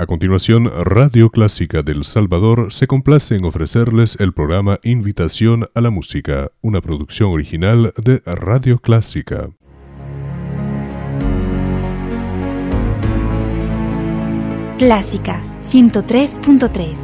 A 0.00 0.06
continuación, 0.06 0.70
Radio 0.84 1.28
Clásica 1.28 1.82
del 1.82 2.04
Salvador 2.04 2.72
se 2.72 2.86
complace 2.86 3.34
en 3.34 3.44
ofrecerles 3.44 4.16
el 4.20 4.32
programa 4.32 4.78
Invitación 4.84 5.68
a 5.74 5.80
la 5.80 5.90
Música, 5.90 6.52
una 6.60 6.80
producción 6.80 7.32
original 7.32 7.92
de 7.96 8.22
Radio 8.24 8.78
Clásica. 8.78 9.50
Clásica 14.78 15.42
103.3, 15.68 16.96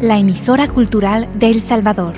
la 0.00 0.18
emisora 0.18 0.66
cultural 0.66 1.28
de 1.36 1.50
El 1.50 1.60
Salvador. 1.60 2.14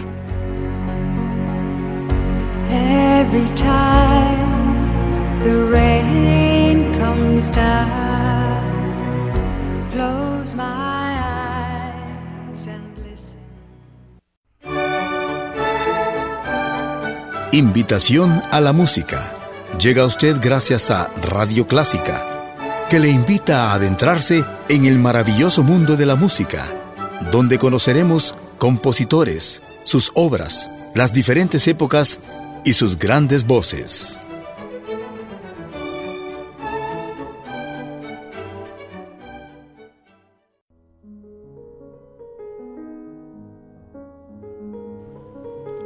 Every 2.71 3.45
time 3.55 5.43
the 5.43 5.63
rain 5.71 6.91
comes 6.95 7.53
down. 7.53 8.40
Invitación 17.53 18.41
a 18.53 18.61
la 18.61 18.73
música. 18.73 19.33
Llega 19.81 20.03
a 20.03 20.07
usted 20.07 20.37
gracias 20.41 20.93
a 20.93 21.11
Radio 21.23 21.67
Clásica, 21.67 22.87
que 22.89 23.01
le 23.01 23.11
invita 23.11 23.71
a 23.71 23.75
adentrarse 23.75 24.45
en 24.69 24.85
el 24.85 25.01
maravilloso 25.01 25.65
mundo 25.65 25.97
de 25.97 26.07
la 26.07 26.15
música, 26.15 26.65
donde 27.33 27.59
conoceremos 27.59 28.37
compositores, 28.59 29.61
sus 29.83 30.13
obras, 30.15 30.71
las 30.95 31.13
diferentes 31.13 31.67
épocas 31.67 32.21
y 32.65 32.75
sus 32.75 32.97
grandes 32.97 33.45
voces. 33.45 34.21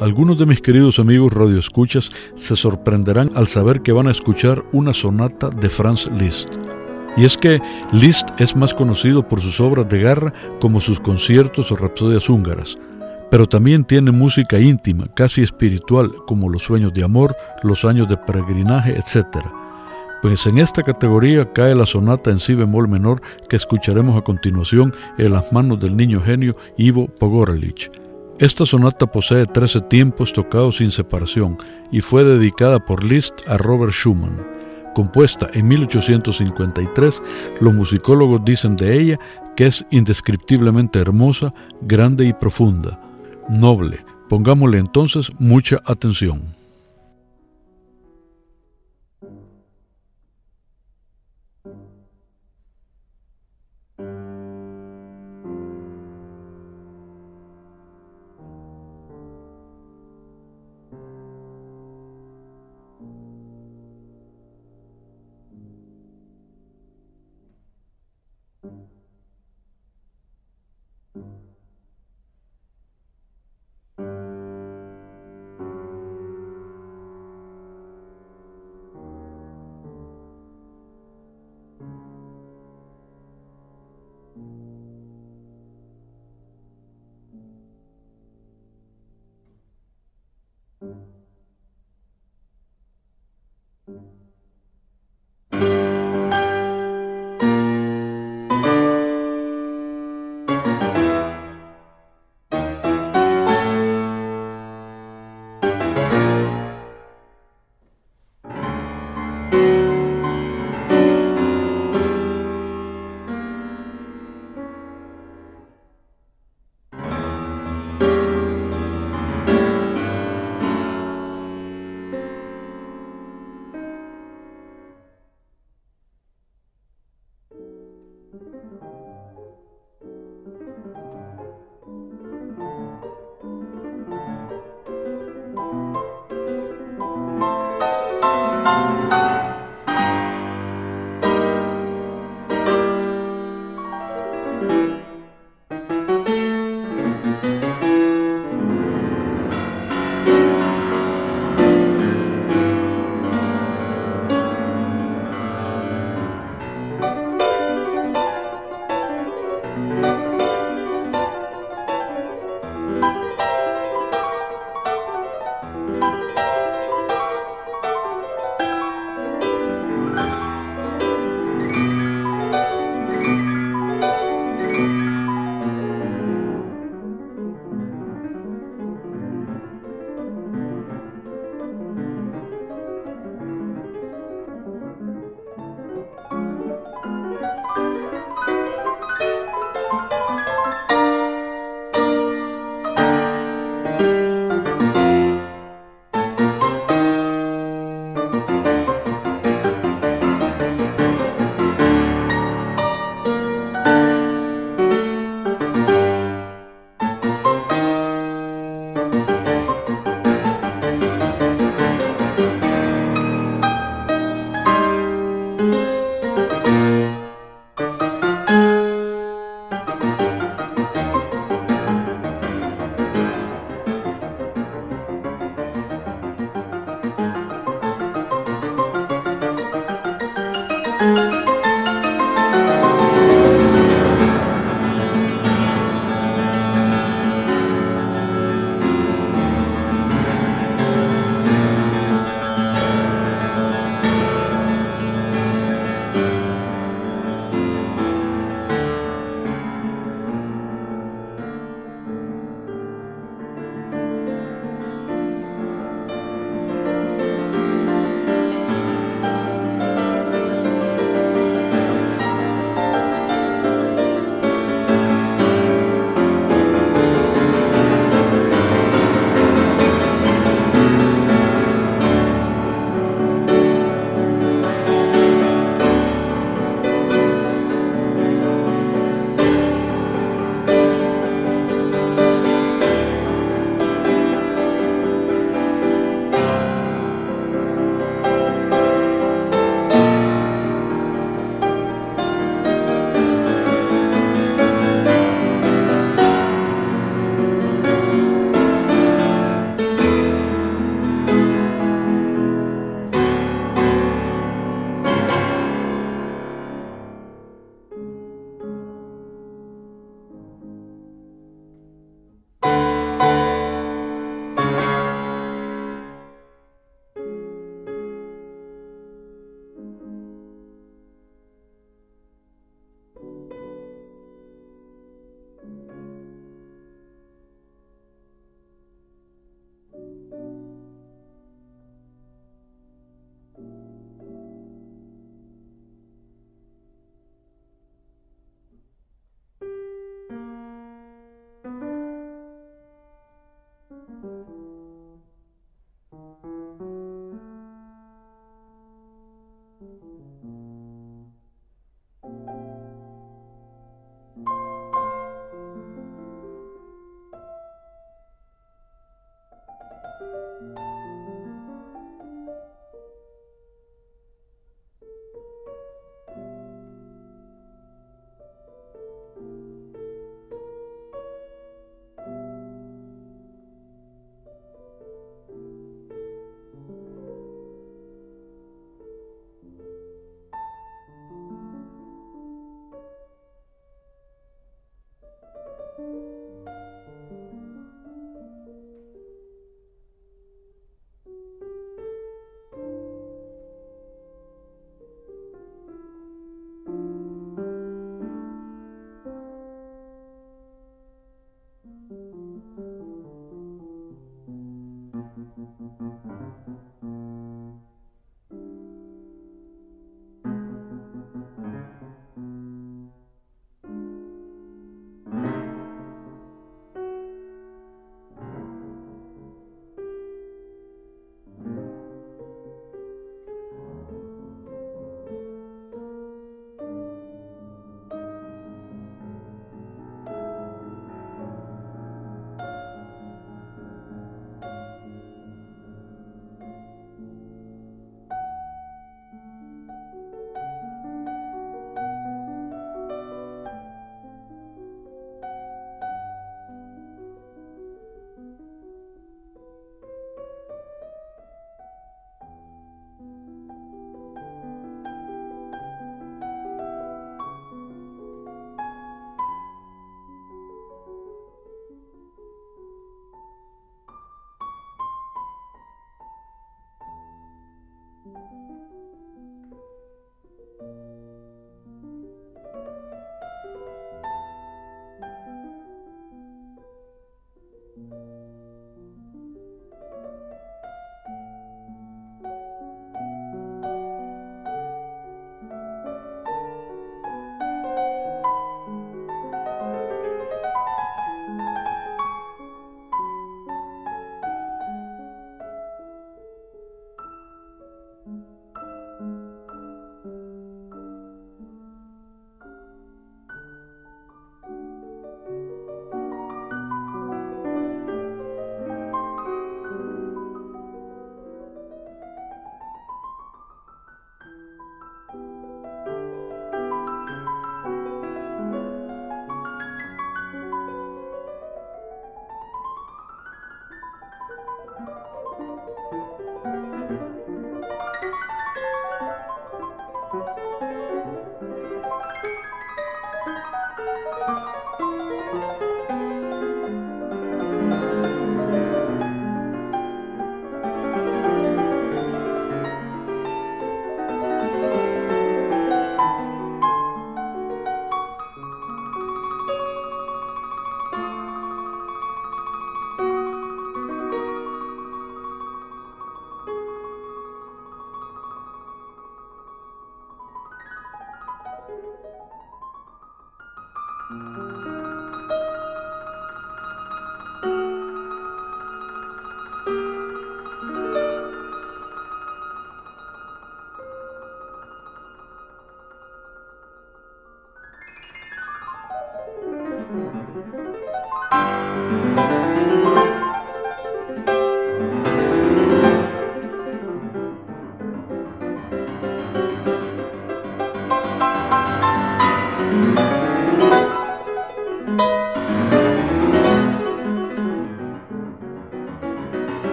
Algunos 0.00 0.38
de 0.38 0.46
mis 0.46 0.62
queridos 0.62 0.98
amigos 0.98 1.30
radioescuchas 1.30 2.10
se 2.34 2.56
sorprenderán 2.56 3.30
al 3.34 3.48
saber 3.48 3.82
que 3.82 3.92
van 3.92 4.08
a 4.08 4.12
escuchar 4.12 4.64
una 4.72 4.94
sonata 4.94 5.50
de 5.50 5.68
Franz 5.68 6.10
Liszt. 6.18 6.48
Y 7.18 7.26
es 7.26 7.36
que 7.36 7.60
Liszt 7.92 8.28
es 8.38 8.56
más 8.56 8.72
conocido 8.72 9.28
por 9.28 9.42
sus 9.42 9.60
obras 9.60 9.86
de 9.90 9.98
guerra 9.98 10.32
como 10.58 10.80
sus 10.80 10.98
conciertos 10.98 11.70
o 11.70 11.76
rapsodias 11.76 12.30
húngaras, 12.30 12.76
pero 13.30 13.46
también 13.46 13.84
tiene 13.84 14.10
música 14.10 14.58
íntima, 14.58 15.06
casi 15.12 15.42
espiritual, 15.42 16.10
como 16.26 16.48
Los 16.48 16.62
sueños 16.62 16.94
de 16.94 17.04
amor, 17.04 17.36
Los 17.62 17.84
años 17.84 18.08
de 18.08 18.16
peregrinaje, 18.16 18.96
etc. 18.96 19.44
Pues 20.22 20.46
en 20.46 20.60
esta 20.60 20.82
categoría 20.82 21.52
cae 21.52 21.74
la 21.74 21.84
sonata 21.84 22.30
en 22.30 22.38
si 22.38 22.54
bemol 22.54 22.88
menor 22.88 23.20
que 23.50 23.56
escucharemos 23.56 24.16
a 24.16 24.22
continuación 24.22 24.94
en 25.18 25.32
las 25.32 25.52
manos 25.52 25.78
del 25.78 25.94
niño 25.94 26.22
genio 26.22 26.56
Ivo 26.78 27.06
Pogorelich. 27.06 27.90
Esta 28.40 28.64
sonata 28.64 29.06
posee 29.06 29.44
13 29.44 29.82
tiempos 29.82 30.32
tocados 30.32 30.78
sin 30.78 30.90
separación 30.92 31.58
y 31.92 32.00
fue 32.00 32.24
dedicada 32.24 32.78
por 32.82 33.04
Liszt 33.04 33.46
a 33.46 33.58
Robert 33.58 33.92
Schumann. 33.92 34.42
Compuesta 34.94 35.50
en 35.52 35.68
1853, 35.68 37.22
los 37.60 37.74
musicólogos 37.74 38.42
dicen 38.42 38.76
de 38.76 38.98
ella 38.98 39.18
que 39.56 39.66
es 39.66 39.84
indescriptiblemente 39.90 41.00
hermosa, 41.00 41.52
grande 41.82 42.24
y 42.24 42.32
profunda, 42.32 42.98
noble. 43.50 44.02
Pongámosle 44.30 44.78
entonces 44.78 45.30
mucha 45.38 45.82
atención. 45.84 46.59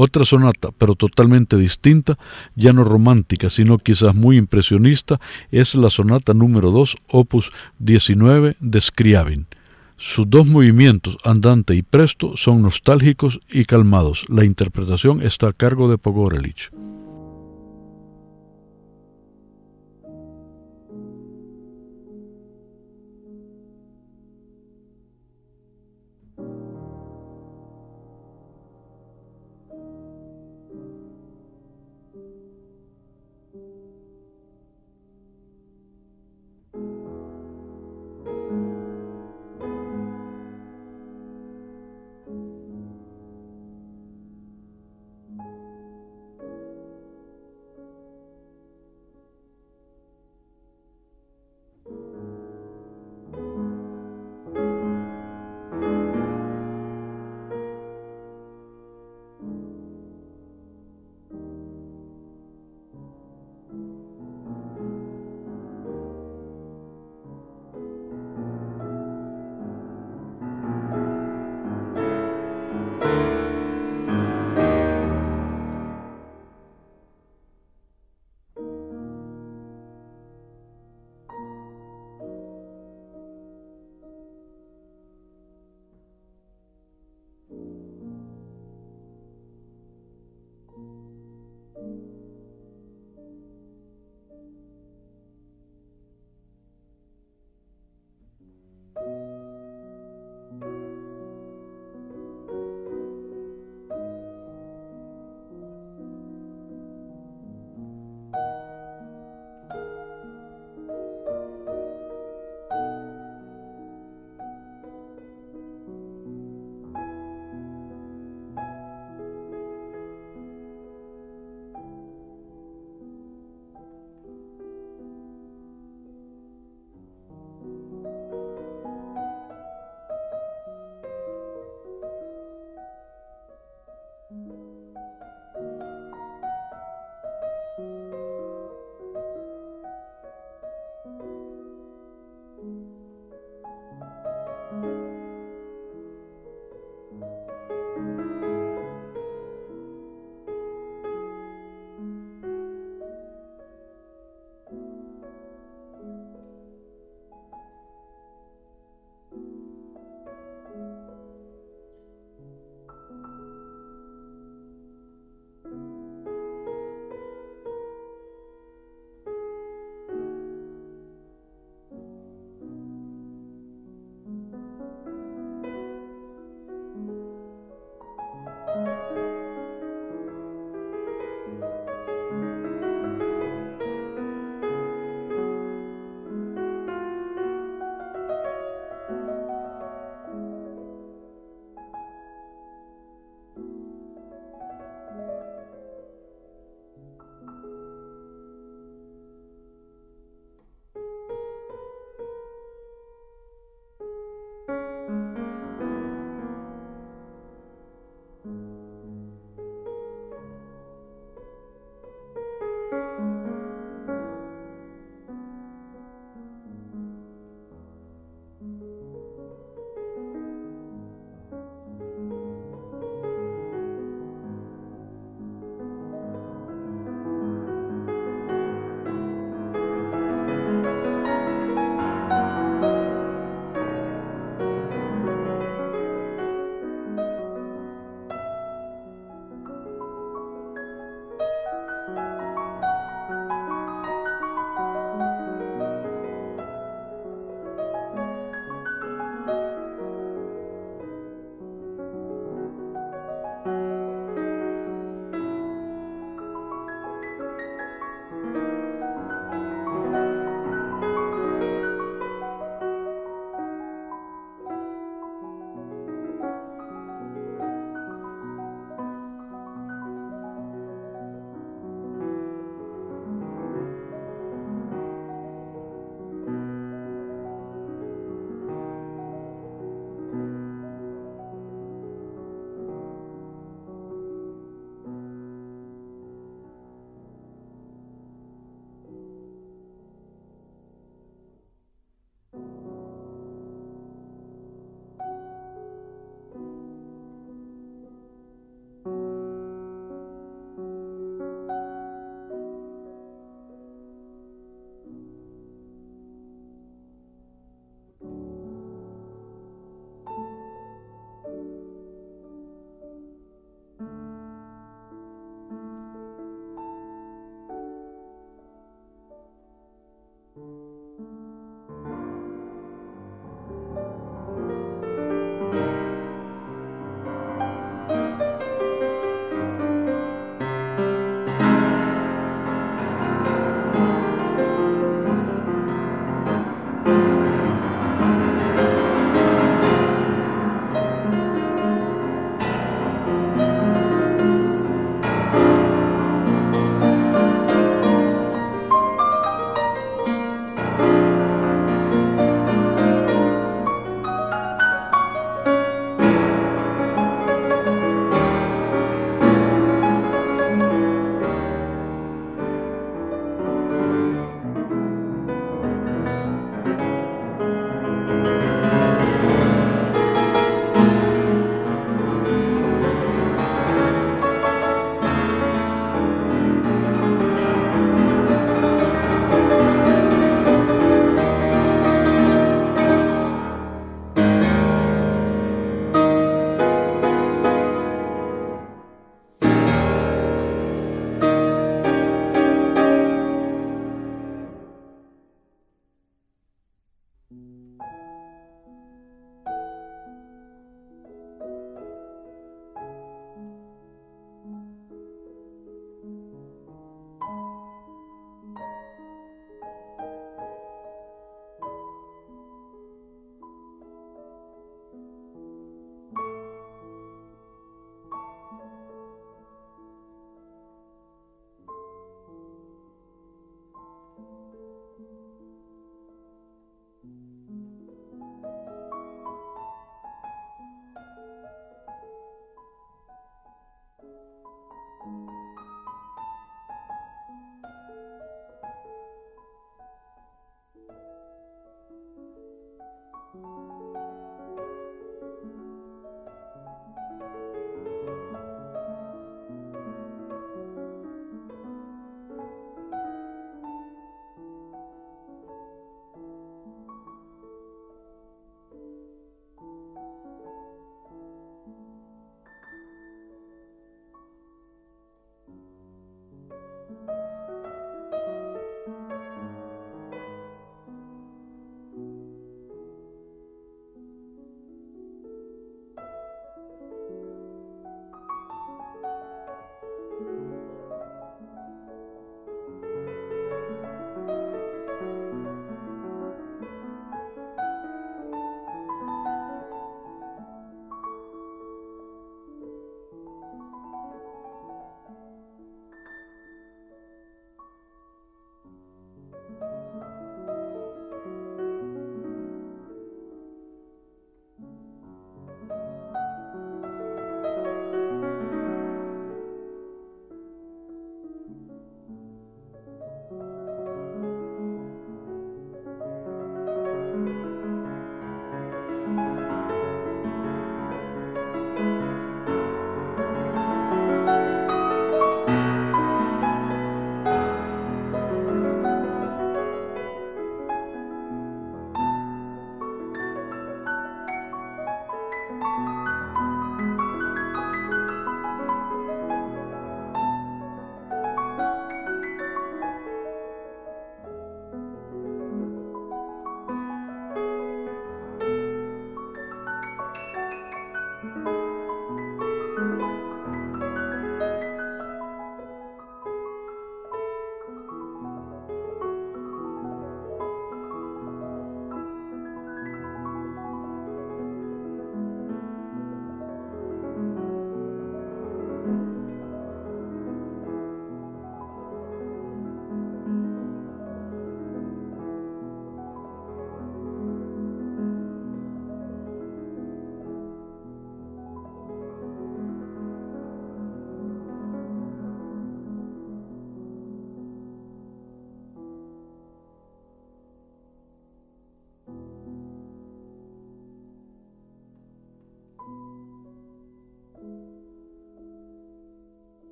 Otra 0.00 0.24
sonata, 0.24 0.68
pero 0.78 0.94
totalmente 0.94 1.56
distinta, 1.56 2.16
ya 2.54 2.72
no 2.72 2.84
romántica, 2.84 3.50
sino 3.50 3.78
quizás 3.78 4.14
muy 4.14 4.36
impresionista, 4.36 5.18
es 5.50 5.74
la 5.74 5.90
sonata 5.90 6.34
número 6.34 6.70
2, 6.70 6.96
opus 7.08 7.50
19 7.80 8.56
de 8.60 8.80
Scriabin. 8.80 9.46
Sus 9.96 10.30
dos 10.30 10.46
movimientos, 10.46 11.16
andante 11.24 11.74
y 11.74 11.82
presto, 11.82 12.36
son 12.36 12.62
nostálgicos 12.62 13.40
y 13.50 13.64
calmados. 13.64 14.24
La 14.28 14.44
interpretación 14.44 15.20
está 15.20 15.48
a 15.48 15.52
cargo 15.52 15.90
de 15.90 15.98
Pogorelich. 15.98 16.70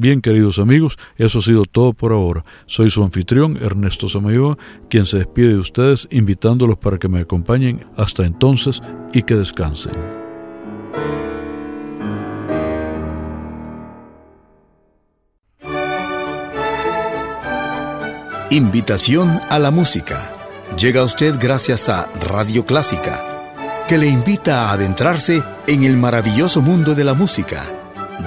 Bien, 0.00 0.20
queridos 0.20 0.60
amigos, 0.60 0.96
eso 1.16 1.40
ha 1.40 1.42
sido 1.42 1.64
todo 1.64 1.92
por 1.92 2.12
ahora. 2.12 2.44
Soy 2.66 2.88
su 2.88 3.02
anfitrión, 3.02 3.56
Ernesto 3.60 4.08
Samayoa, 4.08 4.56
quien 4.88 5.04
se 5.04 5.18
despide 5.18 5.48
de 5.48 5.58
ustedes 5.58 6.06
invitándolos 6.12 6.78
para 6.78 6.98
que 6.98 7.08
me 7.08 7.18
acompañen 7.18 7.84
hasta 7.96 8.24
entonces 8.24 8.80
y 9.12 9.24
que 9.24 9.34
descansen. 9.34 9.94
Invitación 18.52 19.28
a 19.50 19.58
la 19.58 19.72
música. 19.72 20.30
Llega 20.78 21.00
a 21.00 21.04
usted 21.04 21.34
gracias 21.40 21.88
a 21.88 22.08
Radio 22.28 22.64
Clásica, 22.64 23.84
que 23.88 23.98
le 23.98 24.06
invita 24.06 24.68
a 24.68 24.74
adentrarse 24.74 25.42
en 25.66 25.82
el 25.82 25.96
maravilloso 25.96 26.62
mundo 26.62 26.94
de 26.94 27.02
la 27.02 27.14
música, 27.14 27.64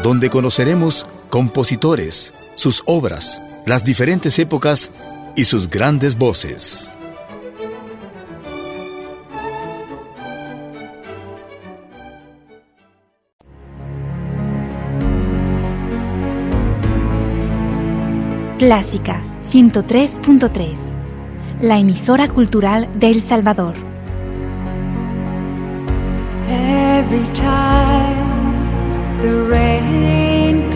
donde 0.03 0.29
conoceremos 0.29 1.05
compositores, 1.31 2.35
sus 2.53 2.83
obras, 2.85 3.41
las 3.65 3.83
diferentes 3.83 4.37
épocas 4.37 4.91
y 5.35 5.45
sus 5.45 5.67
grandes 5.67 6.15
voces. 6.15 6.91
Clásica 18.59 19.23
103.3, 19.49 20.77
la 21.61 21.79
emisora 21.79 22.27
cultural 22.27 22.87
de 22.99 23.07
El 23.07 23.23
Salvador. 23.23 23.73
Every 26.47 27.25
time 27.33 29.19
the 29.21 29.33
rain 29.49 30.40